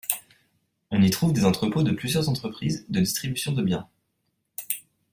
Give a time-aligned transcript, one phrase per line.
[0.89, 3.87] On y trouve des entrepôts de plusieurs entreprises de distribution de biens.